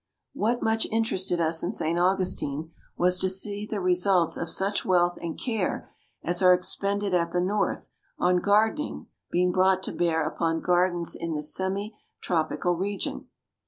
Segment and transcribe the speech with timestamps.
[0.33, 1.99] What much interested us in St.
[1.99, 5.91] Augustine was to see the results of such wealth and care
[6.23, 11.33] as are expended at the North on gardening being brought to bear upon gardens in
[11.35, 13.27] this semi tropical region.